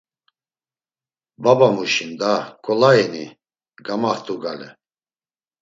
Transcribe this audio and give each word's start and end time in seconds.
Babamuşi’n 1.43 2.11
da 2.19 2.31
ǩolai’ni; 2.63 3.25
gamaxt̆u 3.85 4.35
gale. 4.43 4.69